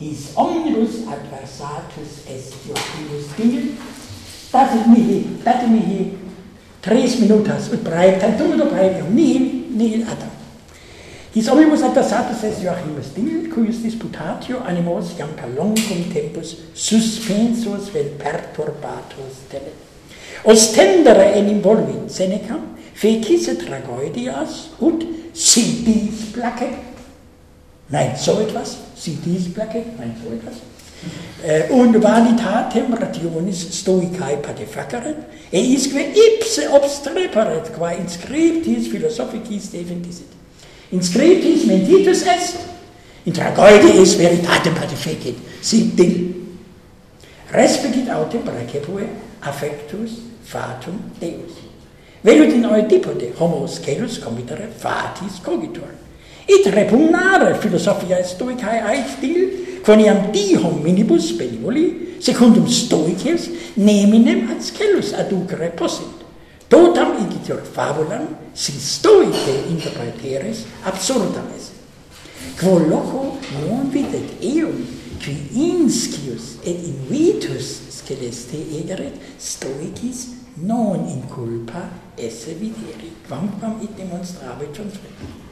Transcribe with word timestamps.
his 0.00 0.32
omnibus 0.34 1.06
adversatus 1.06 2.24
est 2.26 2.54
Joachimus 2.64 3.28
Dingel. 3.36 3.76
Datis 4.50 4.86
mihi, 4.88 5.44
dati 5.44 5.66
mihi 5.68 6.16
tres 6.80 7.20
minutas 7.20 7.68
ut 7.70 7.84
praectam, 7.84 8.38
dum 8.38 8.60
ut 8.60 8.72
nihil, 9.12 9.68
nihil 9.76 10.02
atam. 10.08 10.32
His 11.34 11.48
omnibus 11.48 11.82
adversatus 11.82 12.42
est 12.42 12.62
Joachimus 12.64 13.12
Dingel, 13.14 13.52
cuius 13.52 13.84
disputatio 13.84 14.64
animos 14.64 15.12
jam 15.18 15.28
per 15.36 15.52
longum 15.52 16.08
tempus 16.14 16.56
suspensus 16.72 17.92
vel 17.92 18.16
perturbatus 18.16 19.44
tenet. 19.50 19.76
Ostendere 20.44 21.34
enim 21.36 21.60
volvit 21.60 22.08
Seneca, 22.10 22.56
fecis 22.94 23.48
et 23.52 23.60
tragedias 23.60 24.70
ut 24.80 25.04
sidis 25.34 26.32
placet 26.32 26.89
Nein, 27.90 28.16
so 28.16 28.40
etwas, 28.40 28.76
sidis 28.94 29.52
placet, 29.52 29.98
nein, 29.98 30.14
so 30.22 30.32
etwas. 30.32 30.60
Uh, 31.42 31.80
und 31.80 31.96
vanitatem 32.02 32.92
rationis 32.92 33.62
stoicae 33.80 34.36
patefaceret, 34.36 35.16
e 35.50 35.60
isque 35.74 35.98
ipse 35.98 36.68
obstreperet, 36.70 37.72
qua 37.74 37.90
inscriptis 37.92 38.86
philosophicis 38.88 39.70
defendisit. 39.72 40.28
Inscriptis 40.90 41.64
mentitus 41.66 42.22
est, 42.22 42.56
in 43.24 43.32
tragodiis 43.32 44.14
veritatem 44.20 44.74
patefecit, 44.74 45.40
sit 45.62 45.96
dil. 45.96 46.34
Respecit 47.50 48.10
autem 48.10 48.44
praecepue 48.46 49.08
affectus 49.40 50.20
fatum 50.44 51.00
Deus. 51.18 51.58
Velut 52.22 52.52
in 52.52 52.68
oedipode 52.68 53.32
homos 53.38 53.80
celus 53.80 54.20
comitere 54.20 54.68
fatis 54.78 55.40
cogitor. 55.42 55.90
It 56.50 56.66
repugnare 56.74 57.54
philosophia 57.60 58.24
stoicae 58.24 58.80
aestil, 58.82 59.82
quoniam 59.84 60.32
di 60.32 60.56
hominibus 60.56 61.30
benivoli, 61.38 62.16
secundum 62.18 62.66
stoices, 62.66 63.46
neminem 63.76 64.48
adscellus 64.50 65.12
aducere 65.14 65.70
possit. 65.70 66.24
Totam 66.66 67.12
igitur 67.22 67.62
fabulam, 67.62 68.26
si 68.52 68.72
stoice 68.72 69.54
interpreteres, 69.70 70.64
absurdam 70.82 71.46
est. 71.54 71.70
Quo 72.58 72.78
loco 72.78 73.38
non 73.62 73.86
videt 73.88 74.42
eum, 74.42 74.82
qui 75.22 75.36
inscius 75.54 76.58
et 76.64 76.82
invitus 76.82 77.78
sceleste 77.94 78.58
egeret, 78.80 79.14
stoicis 79.38 80.26
non 80.66 81.06
in 81.06 81.22
culpa 81.30 81.86
esse 82.18 82.58
videri, 82.58 83.14
quamquam 83.28 83.78
it 83.86 83.94
demonstrabit 83.94 84.74
transferit 84.74 85.48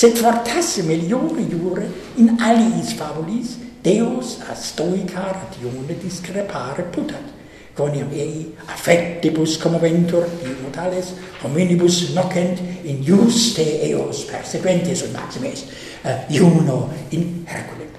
sed 0.00 0.16
fortasse 0.16 0.82
meliore 0.88 1.44
iure 1.44 1.84
in 2.22 2.38
aliis 2.40 2.94
fabulis 2.96 3.58
deus 3.84 4.38
a 4.48 4.54
stoica 4.54 5.26
ratione 5.32 5.98
discrepare 6.00 6.86
putat. 6.94 7.36
Quoniam 7.76 8.10
ei 8.12 8.54
affectibus 8.66 9.58
commoventur 9.60 10.26
immortales 10.42 11.12
hominibus 11.42 12.14
nocent 12.14 12.58
in 12.82 13.04
juste 13.04 13.62
eos 13.90 14.24
persequentes 14.24 15.02
und 15.02 15.12
maximes 15.12 15.64
uh, 16.02 16.08
eh, 16.08 16.34
iuno 16.36 16.88
in 17.10 17.44
Herculem 17.46 17.90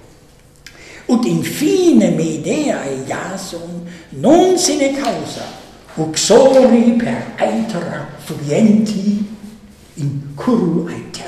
ut 1.11 1.25
in 1.25 1.44
fine 1.44 2.16
jason 2.16 2.19
ideae 2.19 3.05
non 4.09 4.57
sine 4.57 4.94
causa 4.94 5.44
uxori 5.95 6.94
per 6.97 7.33
aetera 7.35 8.07
fugienti 8.17 9.25
in 9.95 10.33
curu 10.35 10.88
aetera 10.88 11.20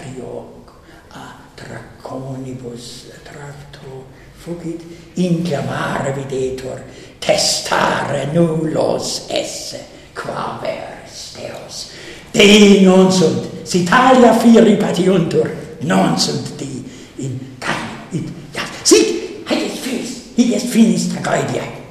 omnibus 2.27 3.05
tracto 3.23 4.05
fugit, 4.35 4.81
in 5.15 5.23
inclamare 5.23 6.13
videtur, 6.13 6.83
testare 7.19 8.29
nullos 8.33 9.25
esse, 9.29 9.85
qua 10.13 10.59
veris 10.61 11.35
Deus. 11.35 11.87
de 12.31 12.81
non 12.81 13.11
sunt, 13.11 13.45
si 13.63 13.83
talia 13.83 14.33
firi 14.33 14.75
patiuntur, 14.75 15.55
non 15.81 16.17
sunt 16.17 16.55
di 16.55 16.83
in 17.15 17.39
cae, 17.59 18.09
it 18.09 18.27
ja, 18.53 18.61
sic, 18.81 19.45
hic 19.47 19.61
est 19.65 19.77
finis, 19.77 20.09
hic 20.35 20.53
est 20.53 20.65
finis 20.65 21.07
tragediae. 21.07 21.81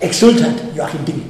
Exultant 0.00 0.74
Joachim 0.74 1.04
Ding 1.04 1.22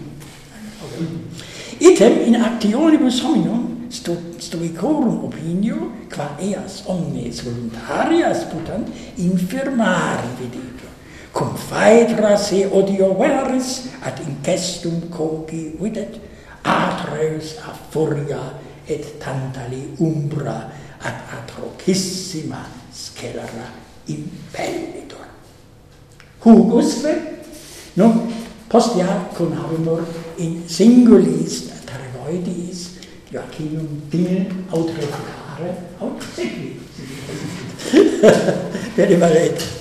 Item 1.81 2.21
in 2.27 2.35
actionibus 2.37 3.21
hominum 3.21 3.70
sto 3.91 4.17
stoicorum 4.39 5.25
opinio 5.27 5.91
qua 6.15 6.37
eas 6.39 6.83
omnes 6.87 7.43
voluntarias 7.43 8.47
putant 8.47 8.87
infirmari 9.19 10.31
videtur 10.39 10.91
cum 11.33 11.57
faedra 11.57 12.37
se 12.39 12.67
odio 12.71 13.15
veris 13.19 13.91
ad 14.03 14.23
incestum 14.27 15.11
cogi 15.11 15.75
videt 15.81 16.21
atreus 16.63 17.59
a 17.67 17.75
furia 17.91 18.55
et 18.87 19.19
tantali 19.19 19.95
umbra 19.99 20.71
ad 21.03 21.19
atrocissima 21.39 22.63
scelera 22.95 23.67
impellitur 24.07 25.27
hugusve 26.47 27.43
non 27.95 28.33
postia 28.69 29.27
con 29.35 29.53
habemur 29.53 30.07
in 30.39 30.63
singulis 30.69 31.67
tragoidis 31.85 33.00
Joachim 33.33 34.03
Dingen, 34.13 34.65
Outrecht 34.73 35.13
Haare, 35.13 35.77
Werde 38.97 39.13
ich 39.13 39.21
mal 39.21 39.31
reden. 39.31 39.80